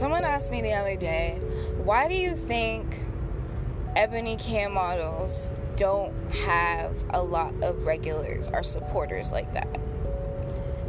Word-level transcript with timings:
Someone 0.00 0.24
asked 0.24 0.50
me 0.50 0.62
the 0.62 0.72
other 0.72 0.96
day, 0.96 1.38
why 1.84 2.08
do 2.08 2.14
you 2.14 2.34
think 2.34 3.00
ebony 3.96 4.34
cam 4.36 4.72
models 4.72 5.50
don't 5.76 6.14
have 6.32 7.04
a 7.10 7.22
lot 7.22 7.52
of 7.62 7.84
regulars 7.84 8.48
or 8.48 8.62
supporters 8.62 9.30
like 9.30 9.52
that? 9.52 9.68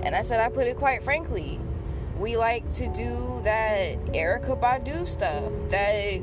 And 0.01 0.15
I 0.15 0.21
said, 0.21 0.39
I 0.39 0.47
put 0.47 0.65
it 0.65 0.77
quite 0.77 1.03
frankly. 1.03 1.59
We 2.17 2.37
like 2.37 2.71
to 2.75 2.87
do 2.87 3.41
that 3.43 3.99
Erykah 4.13 4.57
Badu 4.61 5.05
stuff, 5.05 5.51
that 5.71 6.21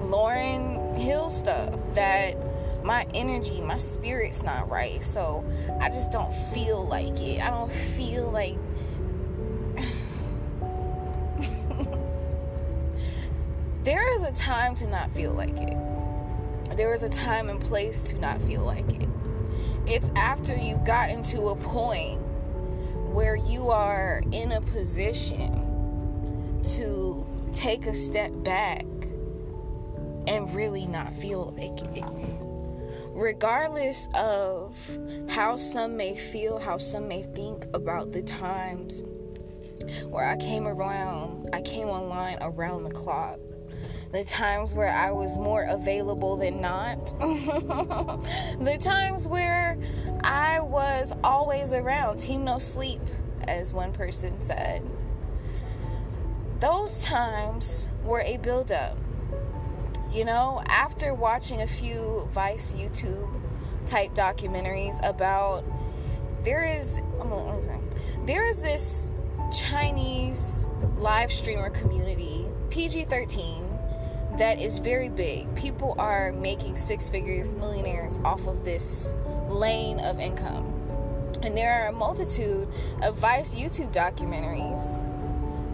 Lauryn 0.00 0.96
Hill 0.96 1.28
stuff, 1.28 1.74
that 1.92 2.38
my 2.82 3.06
energy, 3.12 3.60
my 3.60 3.76
spirit's 3.76 4.42
not 4.42 4.70
right. 4.70 5.04
So 5.04 5.44
I 5.78 5.90
just 5.90 6.10
don't 6.10 6.32
feel 6.54 6.86
like 6.86 7.20
it. 7.20 7.42
I 7.42 7.50
don't 7.50 7.70
feel 7.96 8.30
like 8.30 8.56
there 13.88 14.14
is 14.14 14.22
a 14.22 14.32
time 14.32 14.74
to 14.74 14.86
not 14.86 15.10
feel 15.12 15.32
like 15.32 15.56
it. 15.56 15.76
There 16.76 16.92
is 16.92 17.04
a 17.04 17.08
time 17.08 17.48
and 17.48 17.58
place 17.58 18.02
to 18.02 18.18
not 18.18 18.38
feel 18.42 18.62
like 18.62 18.86
it. 18.92 19.08
It's 19.86 20.10
after 20.14 20.54
you've 20.54 20.84
gotten 20.84 21.22
to 21.22 21.48
a 21.48 21.56
point 21.56 22.20
where 23.14 23.34
you 23.34 23.70
are 23.70 24.20
in 24.30 24.52
a 24.52 24.60
position 24.60 26.60
to 26.74 27.26
take 27.54 27.86
a 27.86 27.94
step 27.94 28.30
back 28.42 28.84
and 30.26 30.54
really 30.54 30.86
not 30.86 31.16
feel 31.16 31.54
like 31.56 31.80
it. 31.96 32.04
Regardless 33.14 34.06
of 34.14 34.76
how 35.30 35.56
some 35.56 35.96
may 35.96 36.14
feel, 36.14 36.58
how 36.58 36.76
some 36.76 37.08
may 37.08 37.22
think 37.22 37.64
about 37.72 38.12
the 38.12 38.20
times 38.20 39.02
where 40.10 40.26
I 40.26 40.36
came 40.36 40.68
around, 40.68 41.48
I 41.54 41.62
came 41.62 41.88
online 41.88 42.36
around 42.42 42.84
the 42.84 42.90
clock 42.90 43.38
the 44.12 44.24
times 44.24 44.74
where 44.74 44.90
I 44.90 45.10
was 45.10 45.36
more 45.36 45.64
available 45.64 46.36
than 46.36 46.60
not, 46.60 47.06
the 47.20 48.78
times 48.80 49.28
where 49.28 49.76
I 50.22 50.60
was 50.60 51.12
always 51.22 51.72
around, 51.72 52.18
team 52.18 52.44
no 52.44 52.58
sleep, 52.58 53.02
as 53.42 53.74
one 53.74 53.92
person 53.92 54.40
said. 54.40 54.82
Those 56.60 57.04
times 57.04 57.90
were 58.02 58.22
a 58.22 58.38
buildup. 58.38 58.98
You 60.10 60.24
know, 60.24 60.62
after 60.68 61.12
watching 61.12 61.60
a 61.60 61.66
few 61.66 62.26
Vice 62.32 62.72
YouTube 62.72 63.28
type 63.86 64.14
documentaries 64.14 64.98
about 65.06 65.64
there 66.44 66.64
is 66.64 66.98
there 68.26 68.46
is 68.46 68.60
this 68.60 69.06
Chinese 69.52 70.66
live 70.96 71.32
streamer 71.32 71.70
community, 71.70 72.46
PG 72.70 73.06
13, 73.06 73.77
that 74.38 74.60
is 74.60 74.78
very 74.78 75.08
big. 75.08 75.52
People 75.56 75.96
are 75.98 76.32
making 76.32 76.76
six 76.76 77.08
figures, 77.08 77.54
millionaires 77.54 78.18
off 78.24 78.46
of 78.46 78.64
this 78.64 79.14
lane 79.48 79.98
of 80.00 80.20
income. 80.20 80.64
And 81.42 81.56
there 81.56 81.82
are 81.82 81.88
a 81.88 81.92
multitude 81.92 82.68
of 83.02 83.16
Vice 83.16 83.54
YouTube 83.54 83.92
documentaries 83.92 85.04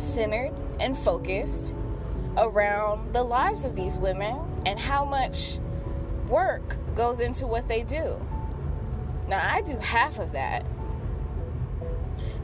centered 0.01 0.53
and 0.81 0.97
focused 0.97 1.75
around 2.37 3.13
the 3.13 3.23
lives 3.23 3.65
of 3.65 3.77
these 3.77 3.99
women 3.99 4.39
and 4.67 4.79
how 4.79 5.05
much 5.05 5.59
work 6.29 6.79
goes 6.95 7.21
into 7.21 7.47
what 7.47 7.69
they 7.69 7.83
do. 7.83 8.21
Now, 9.29 9.41
I 9.43 9.63
do 9.63 9.77
half 9.77 10.19
of 10.19 10.33
that 10.33 10.67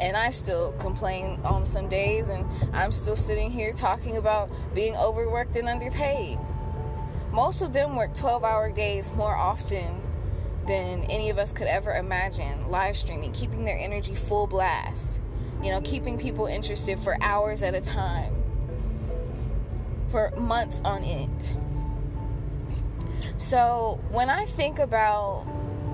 and 0.00 0.16
I 0.16 0.30
still 0.30 0.72
complain 0.74 1.40
on 1.44 1.66
some 1.66 1.88
days, 1.88 2.28
and 2.28 2.46
I'm 2.72 2.92
still 2.92 3.16
sitting 3.16 3.50
here 3.50 3.72
talking 3.72 4.16
about 4.16 4.50
being 4.74 4.96
overworked 4.96 5.56
and 5.56 5.68
underpaid. 5.68 6.38
Most 7.32 7.62
of 7.62 7.72
them 7.72 7.96
work 7.96 8.14
12 8.14 8.42
hour 8.42 8.72
days 8.72 9.12
more 9.12 9.34
often 9.34 10.02
than 10.66 11.04
any 11.04 11.30
of 11.30 11.38
us 11.38 11.52
could 11.52 11.66
ever 11.66 11.94
imagine. 11.94 12.68
Live 12.68 12.96
streaming, 12.96 13.32
keeping 13.32 13.64
their 13.64 13.78
energy 13.78 14.14
full 14.14 14.46
blast, 14.46 15.20
you 15.62 15.70
know, 15.70 15.80
keeping 15.82 16.18
people 16.18 16.46
interested 16.46 16.98
for 16.98 17.16
hours 17.20 17.62
at 17.62 17.74
a 17.74 17.80
time, 17.80 18.34
for 20.08 20.30
months 20.36 20.80
on 20.84 21.04
end. 21.04 21.46
So 23.36 24.00
when 24.10 24.28
I 24.28 24.44
think 24.44 24.78
about 24.78 25.44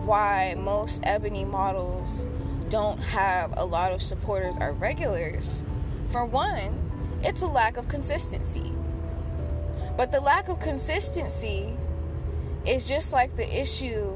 why 0.05 0.55
most 0.59 1.01
ebony 1.05 1.45
models 1.45 2.27
don't 2.69 2.99
have 2.99 3.55
a 3.57 3.65
lot 3.65 3.93
of 3.93 4.03
supporters 4.03 4.57
or 4.61 4.73
regulars, 4.73 5.65
for 6.09 6.25
one, 6.25 7.21
it's 7.23 7.43
a 7.43 7.47
lack 7.47 7.77
of 7.77 7.89
consistency. 7.89 8.73
But 9.97 10.13
the 10.13 10.21
lack 10.21 10.49
of 10.49 10.61
consistency 10.61 11.77
is 12.67 12.89
just 12.89 13.13
like 13.13 13.35
the 13.37 13.61
issue 13.61 14.15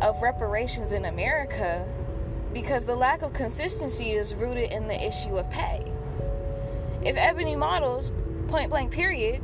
of 0.00 0.20
reparations 0.22 0.92
in 0.92 1.06
America 1.06 1.86
because 2.52 2.84
the 2.84 2.96
lack 2.96 3.22
of 3.22 3.32
consistency 3.32 4.12
is 4.12 4.34
rooted 4.34 4.72
in 4.72 4.88
the 4.88 5.06
issue 5.06 5.36
of 5.36 5.50
pay. 5.50 5.84
If 7.04 7.16
ebony 7.16 7.56
models, 7.56 8.12
point 8.48 8.70
blank 8.70 8.92
period, 8.92 9.42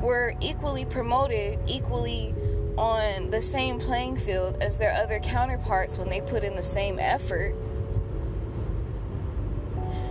were 0.00 0.34
equally 0.40 0.84
promoted, 0.84 1.58
equally 1.66 2.34
on 2.76 3.30
the 3.30 3.40
same 3.40 3.78
playing 3.78 4.16
field 4.16 4.58
as 4.60 4.78
their 4.78 4.92
other 4.92 5.18
counterparts 5.18 5.98
when 5.98 6.08
they 6.08 6.20
put 6.20 6.44
in 6.44 6.54
the 6.54 6.62
same 6.62 6.98
effort, 6.98 7.54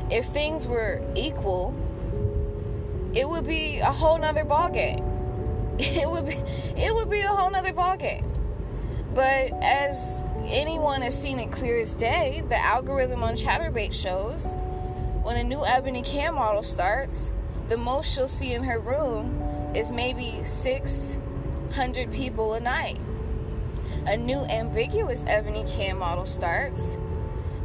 if 0.10 0.26
things 0.26 0.68
were 0.68 1.02
equal, 1.16 1.74
it 3.14 3.28
would 3.28 3.46
be 3.46 3.80
a 3.80 3.92
whole 3.92 4.18
nother 4.18 4.44
ball 4.44 4.70
game. 4.70 5.04
It 5.80 6.10
would 6.10 6.26
be 6.26 6.34
it 6.76 6.94
would 6.94 7.10
be 7.10 7.22
a 7.22 7.28
whole 7.28 7.52
nother 7.52 7.74
ball 7.74 7.98
game. 7.98 8.26
But 9.14 9.52
as 9.62 10.24
anyone 10.46 11.02
has 11.02 11.20
seen 11.20 11.40
it 11.40 11.52
clear 11.52 11.80
as 11.80 11.94
day, 11.94 12.44
the 12.50 12.58
algorithm 12.58 13.24
on 13.24 13.36
Chaturbate 13.36 13.94
shows 13.94 14.56
when 15.24 15.38
a 15.38 15.44
new 15.44 15.66
Ebony 15.66 16.02
Cam 16.02 16.36
model 16.36 16.64
starts, 16.64 17.32
the 17.68 17.78
most 17.78 18.14
she'll 18.14 18.28
see 18.28 18.54
in 18.54 18.64
her 18.64 18.80
room 18.80 19.42
is 19.76 19.92
maybe 19.92 20.42
600 20.44 22.12
people 22.12 22.54
a 22.54 22.60
night. 22.60 22.98
A 24.06 24.16
new 24.16 24.40
ambiguous 24.46 25.24
Ebony 25.28 25.66
Cam 25.68 26.00
model 26.00 26.26
starts, 26.26 26.98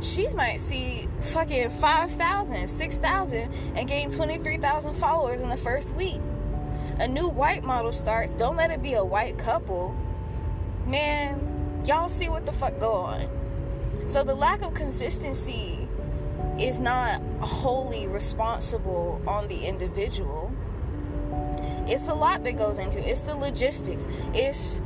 she 0.03 0.29
might 0.35 0.59
see 0.59 1.09
fucking 1.21 1.71
5,000, 1.71 2.69
6,000 2.69 3.53
and 3.77 3.89
gain 3.89 4.11
23,000 4.11 4.95
followers 4.95 5.41
in 5.41 5.49
the 5.49 5.57
first 5.57 5.95
week. 5.95 6.21
A 6.99 7.09
new 7.09 7.29
white 7.29 7.65
model 7.65 7.93
starts, 7.93 8.35
don't 8.35 8.57
let 8.57 8.71
it 8.71 8.83
be 8.83 8.95
a 8.95 9.05
white 9.05 9.39
couple. 9.39 9.97
Man, 10.87 11.83
y'all 11.87 12.09
see 12.09 12.29
what 12.29 12.47
the 12.47 12.53
fuck 12.53 12.79
go 12.79 12.93
on. 12.93 13.29
So 14.09 14.25
the 14.25 14.35
lack 14.35 14.63
of 14.63 14.75
consistency 14.75 15.89
is 16.59 16.81
not 16.81 17.23
wholly 17.41 18.07
responsible 18.07 19.23
on 19.27 19.49
the 19.49 19.67
individual. 19.67 20.53
It's 21.87 22.09
a 22.09 22.15
lot 22.15 22.45
that 22.45 22.57
goes 22.57 22.79
into 22.79 22.99
it. 22.99 23.07
It's 23.07 23.21
the 23.21 23.35
logistics. 23.35 24.07
It's 24.35 24.83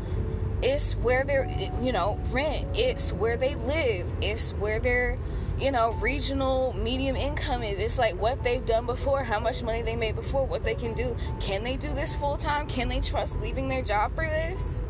it's 0.63 0.95
where 0.97 1.25
they're 1.25 1.49
you 1.81 1.93
know 1.93 2.19
rent. 2.31 2.67
It's 2.75 3.13
where 3.13 3.37
they 3.37 3.55
live. 3.55 4.13
It's 4.21 4.53
where 4.53 4.81
their 4.81 5.19
you 5.59 5.71
know 5.71 5.93
regional 6.01 6.73
medium 6.73 7.17
income 7.17 7.63
is. 7.63 7.79
It's 7.79 7.99
like 7.99 8.21
what 8.21 8.43
they've 8.43 8.65
done 8.65 8.87
before 8.87 9.23
how 9.23 9.39
much 9.39 9.63
money 9.63 9.83
they 9.83 9.97
made 9.97 10.17
before 10.17 10.47
what 10.47 10.65
they 10.65 10.75
can 10.75 10.95
do. 10.95 11.17
Can 11.41 11.63
they 11.63 11.77
do 11.77 11.93
this 11.93 12.17
full 12.17 12.37
time 12.37 12.67
can 12.67 12.89
they 12.89 13.01
trust 13.01 13.41
leaving 13.41 13.69
their 13.69 13.83
job 13.83 14.15
for 14.15 14.25
this? 14.25 14.83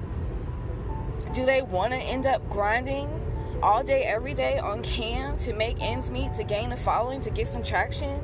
Do 1.32 1.44
they 1.44 1.62
want 1.62 1.92
to 1.92 1.98
end 1.98 2.26
up 2.26 2.48
grinding 2.48 3.08
all 3.62 3.82
day 3.82 4.02
every 4.02 4.34
day 4.34 4.58
on 4.58 4.82
cam 4.82 5.36
to 5.38 5.52
make 5.52 5.80
ends 5.80 6.10
meet 6.10 6.34
to 6.34 6.44
gain 6.44 6.72
a 6.72 6.76
following 6.76 7.20
to 7.20 7.30
get 7.30 7.48
some 7.48 7.62
traction? 7.62 8.20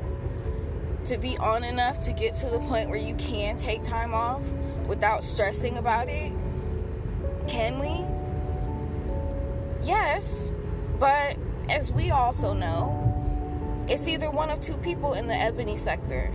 To 1.05 1.17
be 1.17 1.37
on 1.37 1.65
enough 1.65 1.99
to 2.05 2.13
get 2.13 2.33
to 2.35 2.49
the 2.49 2.59
point 2.59 2.89
where 2.89 2.97
you 2.97 3.15
can 3.15 3.57
take 3.57 3.83
time 3.83 4.13
off 4.13 4.41
without 4.87 5.21
stressing 5.21 5.77
about 5.77 6.07
it 6.07 6.31
can 7.47 7.79
we? 7.79 8.05
Yes, 9.85 10.53
but 10.99 11.37
as 11.69 11.91
we 11.91 12.11
also 12.11 12.53
know, 12.53 12.99
it's 13.89 14.07
either 14.07 14.31
one 14.31 14.49
of 14.49 14.59
two 14.59 14.77
people 14.77 15.13
in 15.13 15.27
the 15.27 15.35
ebony 15.35 15.75
sector. 15.75 16.33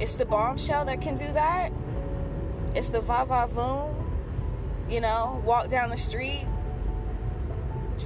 It's 0.00 0.14
the 0.14 0.24
bombshell 0.24 0.84
that 0.86 1.00
can 1.00 1.16
do 1.16 1.32
that. 1.32 1.72
It's 2.74 2.88
the 2.88 3.00
va 3.00 3.24
va 3.24 3.48
voom, 3.48 3.94
you 4.88 5.00
know, 5.00 5.40
walk 5.44 5.68
down 5.68 5.90
the 5.90 5.96
street, 5.96 6.46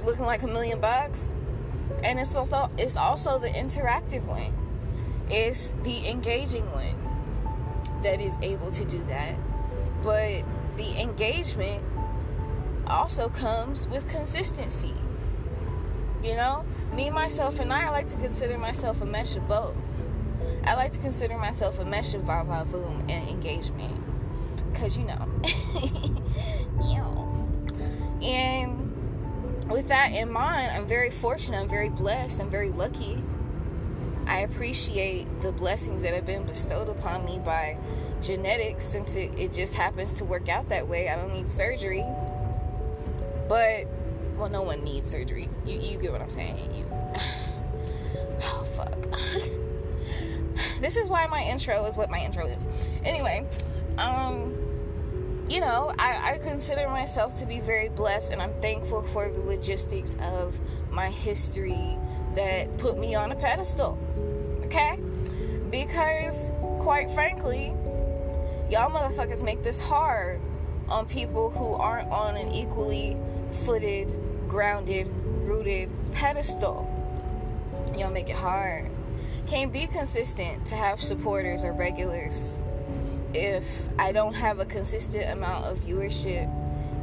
looking 0.05 0.25
like 0.25 0.43
a 0.43 0.47
million 0.47 0.79
bucks. 0.79 1.25
And 2.03 2.19
it's 2.19 2.35
also 2.35 2.69
it's 2.77 2.97
also 2.97 3.39
the 3.39 3.49
interactive 3.49 4.23
one. 4.25 4.53
It's 5.29 5.73
the 5.83 6.07
engaging 6.07 6.65
one 6.71 6.95
that 8.03 8.21
is 8.21 8.37
able 8.41 8.71
to 8.71 8.85
do 8.85 9.03
that. 9.05 9.35
But 10.03 10.43
the 10.75 11.01
engagement 11.01 11.81
also 12.89 13.29
comes 13.29 13.87
with 13.87 14.07
consistency. 14.09 14.93
You 16.23 16.35
know, 16.35 16.65
me, 16.93 17.09
myself, 17.09 17.59
and 17.59 17.71
I, 17.71 17.87
I 17.87 17.89
like 17.89 18.07
to 18.09 18.15
consider 18.15 18.57
myself 18.57 19.01
a 19.01 19.05
mesh 19.05 19.35
of 19.35 19.47
both. 19.47 19.75
I 20.63 20.75
like 20.75 20.91
to 20.93 20.99
consider 20.99 21.37
myself 21.37 21.79
a 21.79 21.85
mesh 21.85 22.13
of 22.13 22.23
va 22.23 22.43
va 22.45 22.65
voom 22.69 23.09
and 23.09 23.29
engagement. 23.29 23.93
Cause 24.73 24.97
you 24.97 25.05
know. 25.05 25.27
and 28.21 28.87
with 29.69 29.87
that 29.87 30.11
in 30.13 30.31
mind, 30.31 30.71
I'm 30.71 30.87
very 30.87 31.09
fortunate, 31.09 31.57
I'm 31.59 31.69
very 31.69 31.89
blessed, 31.89 32.39
I'm 32.39 32.49
very 32.49 32.69
lucky. 32.69 33.23
I 34.25 34.39
appreciate 34.39 35.39
the 35.41 35.51
blessings 35.51 36.01
that 36.01 36.13
have 36.13 36.25
been 36.25 36.45
bestowed 36.45 36.89
upon 36.89 37.23
me 37.25 37.39
by 37.39 37.77
genetics 38.21 38.85
since 38.85 39.15
it, 39.15 39.37
it 39.37 39.53
just 39.53 39.73
happens 39.73 40.13
to 40.15 40.25
work 40.25 40.49
out 40.49 40.69
that 40.69 40.87
way. 40.87 41.07
I 41.07 41.15
don't 41.15 41.33
need 41.33 41.49
surgery. 41.49 42.05
But 43.47 43.87
well 44.37 44.49
no 44.49 44.61
one 44.61 44.83
needs 44.83 45.09
surgery. 45.09 45.49
You 45.65 45.79
you 45.79 45.97
get 45.97 46.11
what 46.11 46.21
I'm 46.21 46.29
saying. 46.29 46.73
You 46.73 46.85
Oh 48.43 48.63
fuck. 48.75 48.95
this 50.81 50.95
is 50.95 51.09
why 51.09 51.25
my 51.27 51.43
intro 51.43 51.85
is 51.85 51.97
what 51.97 52.09
my 52.09 52.19
intro 52.19 52.45
is. 52.45 52.67
Anyway, 53.03 53.47
um 53.97 54.53
you 55.49 55.61
know, 55.61 55.93
I, 55.97 56.33
I 56.33 56.37
consider 56.39 56.89
myself 56.89 57.33
to 57.35 57.45
be 57.45 57.61
very 57.61 57.87
blessed 57.87 58.33
and 58.33 58.41
I'm 58.41 58.53
thankful 58.61 59.01
for 59.01 59.29
the 59.29 59.39
logistics 59.39 60.17
of 60.21 60.59
my 60.91 61.09
history 61.09 61.97
that 62.35 62.77
put 62.77 62.97
me 62.97 63.15
on 63.15 63.31
a 63.31 63.35
pedestal. 63.35 63.97
Okay? 64.65 64.99
Because, 65.71 66.51
quite 66.79 67.09
frankly, 67.11 67.73
y'all 68.69 68.91
motherfuckers 68.91 69.43
make 69.43 69.63
this 69.63 69.79
hard 69.79 70.41
on 70.89 71.05
people 71.05 71.49
who 71.49 71.73
aren't 71.73 72.09
on 72.09 72.35
an 72.35 72.51
equally 72.51 73.17
footed, 73.51 74.13
grounded, 74.47 75.07
rooted 75.43 75.89
pedestal. 76.11 76.93
Y'all 77.97 78.11
make 78.11 78.29
it 78.29 78.35
hard. 78.35 78.91
Can't 79.47 79.71
be 79.71 79.87
consistent 79.87 80.65
to 80.67 80.75
have 80.75 81.01
supporters 81.01 81.63
or 81.63 81.71
regulars 81.71 82.59
if 83.33 83.87
I 83.99 84.11
don't 84.11 84.33
have 84.33 84.59
a 84.59 84.65
consistent 84.65 85.29
amount 85.29 85.65
of 85.65 85.79
viewership 85.79 86.51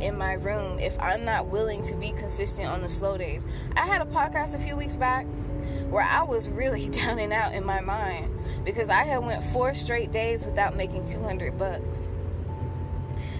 in 0.02 0.18
my 0.18 0.34
room, 0.34 0.78
if 0.78 0.96
I'm 1.00 1.24
not 1.24 1.46
willing 1.46 1.82
to 1.84 1.94
be 1.94 2.10
consistent 2.10 2.68
on 2.68 2.82
the 2.82 2.88
slow 2.88 3.16
days. 3.16 3.46
I 3.76 3.86
had 3.86 4.02
a 4.02 4.06
podcast 4.06 4.54
a 4.54 4.58
few 4.58 4.76
weeks 4.76 4.96
back 4.96 5.26
where 5.88 6.04
I 6.04 6.22
was 6.22 6.48
really 6.48 6.88
down 6.90 7.18
and 7.18 7.32
out 7.32 7.54
in 7.54 7.64
my 7.64 7.80
mind 7.80 8.36
because 8.64 8.88
I 8.88 9.04
had 9.04 9.18
went 9.18 9.42
four 9.44 9.74
straight 9.74 10.12
days 10.12 10.44
without 10.44 10.76
making 10.76 11.06
200 11.06 11.56
bucks. 11.56 12.10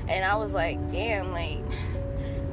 And 0.09 0.25
I 0.25 0.37
was 0.37 0.53
like, 0.53 0.89
damn, 0.89 1.33
like 1.33 1.59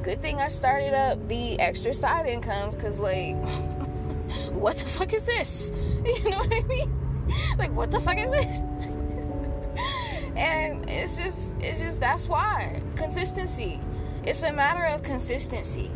good 0.02 0.20
thing 0.20 0.40
I 0.40 0.48
started 0.48 0.94
up 0.94 1.28
the 1.28 1.58
extra 1.60 1.94
side 1.94 2.26
incomes 2.26 2.76
cuz 2.76 2.98
like 2.98 3.36
what 4.52 4.76
the 4.76 4.84
fuck 4.84 5.12
is 5.12 5.24
this? 5.24 5.72
You 6.04 6.30
know 6.30 6.38
what 6.38 6.52
I 6.52 6.62
mean? 6.64 6.92
Like 7.58 7.72
what 7.72 7.90
the 7.90 8.00
fuck 8.00 8.18
is 8.18 8.30
this? 8.30 8.56
and 10.36 10.88
it's 10.88 11.16
just 11.16 11.54
it's 11.60 11.80
just 11.80 12.00
that's 12.00 12.28
why 12.28 12.82
consistency 12.96 13.80
it's 14.24 14.42
a 14.42 14.52
matter 14.52 14.84
of 14.84 15.02
consistency 15.02 15.90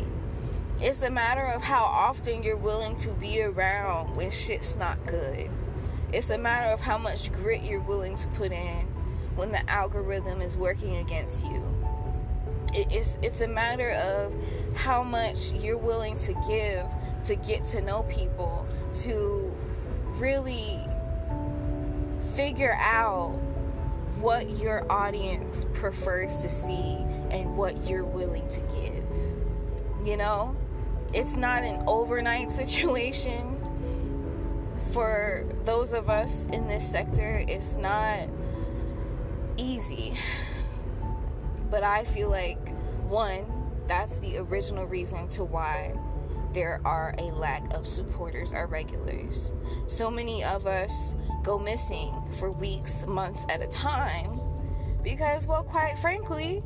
it's 0.79 1.01
a 1.01 1.09
matter 1.09 1.45
of 1.45 1.63
how 1.63 1.83
often 1.83 2.43
you're 2.43 2.55
willing 2.55 2.95
to 2.97 3.09
be 3.13 3.41
around 3.41 4.15
when 4.15 4.29
shit's 4.29 4.75
not 4.75 5.03
good 5.07 5.49
it's 6.13 6.29
a 6.29 6.37
matter 6.37 6.71
of 6.71 6.79
how 6.79 6.97
much 6.97 7.31
grit 7.31 7.63
you're 7.63 7.81
willing 7.81 8.15
to 8.15 8.27
put 8.29 8.51
in 8.51 8.85
when 9.35 9.51
the 9.51 9.69
algorithm 9.69 10.41
is 10.41 10.55
working 10.55 10.97
against 10.97 11.45
you 11.45 11.63
it's 12.73 13.17
it's 13.21 13.41
a 13.41 13.47
matter 13.47 13.91
of 13.91 14.35
how 14.75 15.03
much 15.03 15.51
you're 15.53 15.77
willing 15.77 16.15
to 16.15 16.33
give 16.47 16.85
to 17.23 17.35
get 17.35 17.63
to 17.65 17.81
know 17.81 18.03
people 18.03 18.67
to 18.93 19.55
really 20.17 20.79
figure 22.35 22.77
out 22.79 23.31
what 24.19 24.49
your 24.59 24.89
audience 24.91 25.65
prefers 25.73 26.37
to 26.37 26.49
see 26.49 26.97
and 27.29 27.55
what 27.55 27.75
you're 27.87 28.03
willing 28.03 28.47
to 28.49 28.59
give. 28.61 30.07
You 30.07 30.17
know, 30.17 30.55
it's 31.13 31.35
not 31.35 31.63
an 31.63 31.83
overnight 31.87 32.51
situation. 32.61 33.55
For 34.91 35.45
those 35.65 35.93
of 35.93 36.09
us 36.09 36.45
in 36.47 36.67
this 36.67 36.89
sector, 36.89 37.43
it's 37.47 37.75
not 37.75 38.29
easy. 39.57 40.13
But 41.69 41.83
I 41.83 42.03
feel 42.05 42.29
like, 42.29 42.69
one, 43.07 43.45
that's 43.87 44.19
the 44.19 44.37
original 44.37 44.85
reason 44.85 45.27
to 45.29 45.43
why 45.43 45.93
there 46.53 46.81
are 46.85 47.13
a 47.17 47.25
lack 47.25 47.73
of 47.73 47.87
supporters 47.87 48.53
or 48.53 48.67
regulars. 48.67 49.51
So 49.87 50.09
many 50.09 50.43
of 50.43 50.65
us 50.65 51.15
go 51.43 51.59
missing 51.59 52.15
for 52.39 52.51
weeks, 52.51 53.05
months 53.05 53.45
at 53.49 53.61
a 53.61 53.67
time 53.67 54.41
because 55.03 55.47
well 55.47 55.63
quite 55.63 55.97
frankly, 55.97 56.61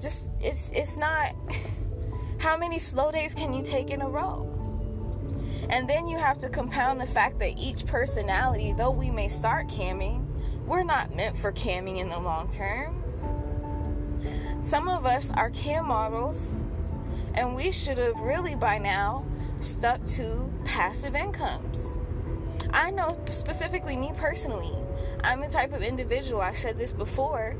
just 0.00 0.30
it's 0.40 0.70
it's 0.70 0.96
not 0.96 1.34
how 2.38 2.56
many 2.56 2.78
slow 2.78 3.10
days 3.10 3.34
can 3.34 3.52
you 3.52 3.62
take 3.62 3.90
in 3.90 4.02
a 4.02 4.08
row? 4.08 4.54
And 5.68 5.88
then 5.88 6.06
you 6.06 6.16
have 6.16 6.38
to 6.38 6.48
compound 6.48 6.98
the 6.98 7.06
fact 7.06 7.38
that 7.40 7.58
each 7.58 7.84
personality, 7.84 8.72
though 8.72 8.90
we 8.90 9.10
may 9.10 9.28
start 9.28 9.68
camming, 9.68 10.24
we're 10.66 10.82
not 10.82 11.14
meant 11.14 11.36
for 11.36 11.52
camming 11.52 11.98
in 11.98 12.08
the 12.08 12.18
long 12.18 12.48
term. 12.48 12.97
Some 14.60 14.88
of 14.88 15.06
us 15.06 15.30
are 15.30 15.50
cam 15.50 15.86
models, 15.88 16.54
and 17.34 17.54
we 17.54 17.70
should 17.70 17.98
have 17.98 18.18
really 18.20 18.54
by 18.54 18.78
now 18.78 19.24
stuck 19.60 20.04
to 20.04 20.52
passive 20.64 21.14
incomes. 21.14 21.96
I 22.72 22.90
know 22.90 23.18
specifically 23.30 23.96
me 23.96 24.12
personally, 24.16 24.74
I'm 25.24 25.40
the 25.40 25.48
type 25.48 25.72
of 25.72 25.82
individual, 25.82 26.40
I've 26.40 26.56
said 26.56 26.76
this 26.76 26.92
before, 26.92 27.56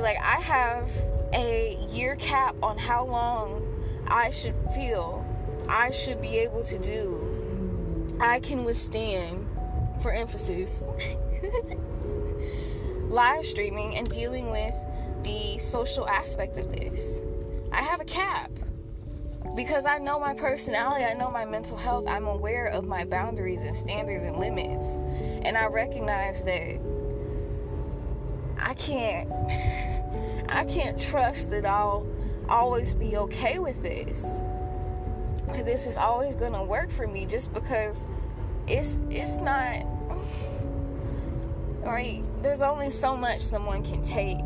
like 0.00 0.18
I 0.18 0.40
have 0.40 0.90
a 1.32 1.76
year 1.90 2.16
cap 2.16 2.54
on 2.62 2.78
how 2.78 3.04
long 3.04 3.64
I 4.06 4.30
should 4.30 4.54
feel 4.74 5.24
I 5.68 5.90
should 5.90 6.22
be 6.22 6.38
able 6.38 6.64
to 6.64 6.78
do, 6.78 8.08
I 8.20 8.40
can 8.40 8.64
withstand, 8.64 9.46
for 10.00 10.12
emphasis, 10.12 10.82
live 13.08 13.44
streaming 13.44 13.96
and 13.96 14.08
dealing 14.08 14.50
with 14.50 14.74
the 15.22 15.58
social 15.58 16.08
aspect 16.08 16.58
of 16.58 16.70
this. 16.72 17.22
I 17.72 17.82
have 17.82 18.00
a 18.00 18.04
cap 18.04 18.50
because 19.54 19.86
I 19.86 19.98
know 19.98 20.20
my 20.20 20.34
personality, 20.34 21.04
I 21.04 21.14
know 21.14 21.30
my 21.30 21.44
mental 21.44 21.76
health, 21.76 22.06
I'm 22.06 22.26
aware 22.26 22.66
of 22.66 22.86
my 22.86 23.04
boundaries 23.04 23.62
and 23.62 23.76
standards 23.76 24.22
and 24.22 24.38
limits. 24.38 24.98
And 25.42 25.56
I 25.56 25.66
recognize 25.66 26.44
that 26.44 26.80
I 28.60 28.74
can't 28.74 29.28
I 30.50 30.64
can't 30.64 30.98
trust 30.98 31.50
that 31.50 31.66
I'll 31.66 32.06
always 32.48 32.94
be 32.94 33.16
okay 33.16 33.58
with 33.58 33.82
this. 33.82 34.40
This 35.64 35.86
is 35.86 35.96
always 35.96 36.36
going 36.36 36.52
to 36.52 36.62
work 36.62 36.90
for 36.90 37.06
me 37.06 37.26
just 37.26 37.52
because 37.52 38.06
it's 38.66 39.02
it's 39.10 39.38
not 39.38 39.84
right. 41.84 42.22
There's 42.42 42.62
only 42.62 42.90
so 42.90 43.16
much 43.16 43.40
someone 43.40 43.82
can 43.82 44.02
take 44.02 44.44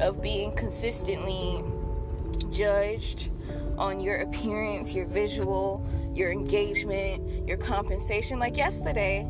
of 0.00 0.22
being 0.22 0.52
consistently 0.52 1.62
judged 2.50 3.30
on 3.78 4.00
your 4.00 4.16
appearance, 4.18 4.94
your 4.94 5.06
visual, 5.06 5.84
your 6.14 6.30
engagement, 6.30 7.48
your 7.48 7.56
compensation. 7.56 8.38
Like 8.38 8.56
yesterday, 8.56 9.26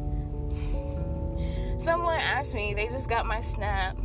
someone 1.79 2.17
asked 2.17 2.55
me, 2.55 2.75
they 2.75 2.89
just 2.89 3.09
got 3.09 3.27
my 3.27 3.41
snap, 3.41 3.97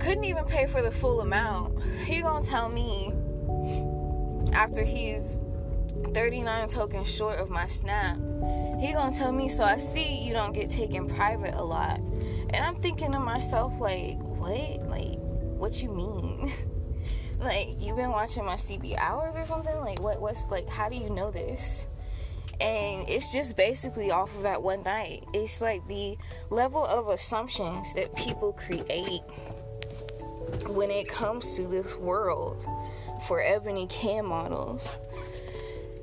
couldn't 0.00 0.24
even 0.24 0.44
pay 0.44 0.66
for 0.66 0.82
the 0.82 0.90
full 0.90 1.20
amount. 1.20 1.82
He 2.04 2.20
gonna 2.20 2.44
tell 2.44 2.68
me 2.68 3.12
after 4.52 4.84
he's 4.84 5.38
39 6.12 6.68
tokens 6.68 7.10
short 7.10 7.38
of 7.38 7.50
my 7.50 7.66
snap, 7.66 8.16
he 8.78 8.92
gonna 8.92 9.16
tell 9.16 9.32
me, 9.32 9.48
so 9.48 9.64
I 9.64 9.78
see 9.78 10.18
you 10.18 10.32
don't 10.32 10.52
get 10.52 10.68
taken 10.70 11.06
private 11.08 11.54
a 11.54 11.64
lot. 11.64 11.98
And 11.98 12.56
I'm 12.56 12.76
thinking 12.76 13.12
to 13.12 13.18
myself, 13.18 13.80
like, 13.80 14.18
what? 14.44 14.88
Like, 14.88 15.18
what 15.58 15.82
you 15.82 15.88
mean? 15.88 16.52
like 17.40 17.76
you've 17.78 17.96
been 17.96 18.10
watching 18.10 18.44
my 18.44 18.54
CB 18.54 18.96
hours 18.98 19.36
or 19.36 19.44
something? 19.44 19.76
Like 19.80 20.00
what 20.00 20.20
what's 20.20 20.46
like 20.48 20.68
how 20.68 20.88
do 20.88 20.96
you 20.96 21.10
know 21.10 21.30
this? 21.30 21.88
And 22.60 23.08
it's 23.08 23.32
just 23.32 23.56
basically 23.56 24.10
off 24.10 24.34
of 24.36 24.42
that 24.42 24.62
one 24.62 24.82
night. 24.84 25.24
It's 25.32 25.60
like 25.60 25.86
the 25.88 26.16
level 26.50 26.84
of 26.84 27.08
assumptions 27.08 27.92
that 27.94 28.14
people 28.14 28.52
create 28.52 29.22
when 30.68 30.90
it 30.90 31.08
comes 31.08 31.56
to 31.56 31.66
this 31.66 31.96
world 31.96 32.64
for 33.26 33.40
ebony 33.40 33.86
cam 33.88 34.26
models 34.26 34.98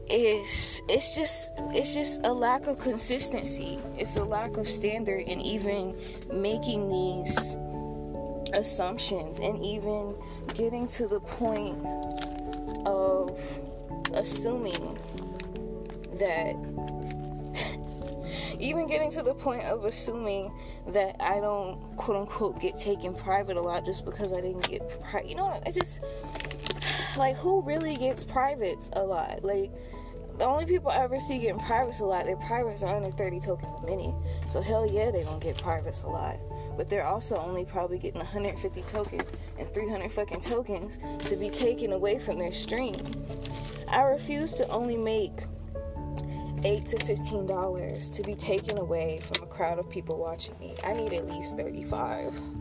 is 0.09 0.81
it's 0.89 1.15
just 1.15 1.53
it's 1.69 1.93
just 1.93 2.25
a 2.25 2.33
lack 2.33 2.67
of 2.67 2.77
consistency 2.79 3.79
it's 3.97 4.17
a 4.17 4.23
lack 4.23 4.57
of 4.57 4.67
standard 4.67 5.21
in 5.21 5.39
even 5.39 5.95
making 6.33 6.89
these 6.89 7.55
assumptions 8.53 9.39
and 9.39 9.63
even 9.63 10.15
getting 10.53 10.87
to 10.87 11.07
the 11.07 11.19
point 11.19 11.85
of 12.85 13.39
assuming 14.13 14.97
that 16.13 16.55
even 18.59 18.87
getting 18.87 19.09
to 19.11 19.23
the 19.23 19.33
point 19.33 19.63
of 19.63 19.85
assuming 19.85 20.51
that 20.87 21.15
I 21.19 21.39
don't 21.39 21.95
quote 21.95 22.17
unquote 22.17 22.59
get 22.59 22.77
taken 22.77 23.13
private 23.13 23.57
a 23.57 23.61
lot 23.61 23.85
just 23.85 24.05
because 24.05 24.33
I 24.33 24.41
didn't 24.41 24.67
get 24.67 25.01
private. 25.01 25.29
You 25.29 25.35
know, 25.35 25.61
it's 25.65 25.77
just 25.77 26.01
like 27.17 27.35
who 27.35 27.61
really 27.61 27.95
gets 27.95 28.23
privates 28.23 28.89
a 28.93 29.03
lot? 29.03 29.43
Like 29.43 29.71
the 30.37 30.45
only 30.45 30.65
people 30.65 30.89
I 30.89 31.03
ever 31.03 31.19
see 31.19 31.39
getting 31.39 31.59
privates 31.59 31.99
a 31.99 32.05
lot, 32.05 32.25
their 32.25 32.37
privates 32.37 32.81
are 32.83 32.95
under 32.95 33.11
30 33.11 33.39
tokens 33.41 33.83
a 33.83 33.85
minute. 33.85 34.15
So 34.49 34.61
hell 34.61 34.89
yeah, 34.89 35.11
they 35.11 35.23
don't 35.23 35.41
get 35.41 35.57
privates 35.57 36.01
a 36.03 36.07
lot. 36.07 36.37
But 36.77 36.89
they're 36.89 37.05
also 37.05 37.37
only 37.37 37.65
probably 37.65 37.99
getting 37.99 38.19
150 38.19 38.81
tokens 38.83 39.29
and 39.57 39.67
300 39.67 40.11
fucking 40.11 40.41
tokens 40.41 40.99
to 41.27 41.35
be 41.35 41.49
taken 41.49 41.93
away 41.93 42.19
from 42.19 42.37
their 42.39 42.53
stream. 42.53 42.97
I 43.87 44.03
refuse 44.03 44.53
to 44.53 44.67
only 44.69 44.97
make 44.97 45.43
eight 46.63 46.85
to 46.87 47.05
fifteen 47.05 47.45
dollars 47.45 48.09
to 48.11 48.23
be 48.23 48.35
taken 48.35 48.77
away 48.77 49.19
from 49.19 49.43
a 49.43 49.47
crowd 49.47 49.79
of 49.79 49.89
people 49.89 50.17
watching 50.17 50.57
me. 50.59 50.75
I 50.83 50.93
need 50.93 51.13
at 51.13 51.27
least 51.27 51.57
35. 51.57 52.60